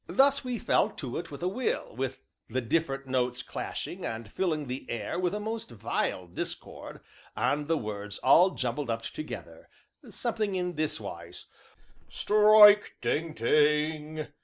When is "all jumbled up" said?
8.17-9.03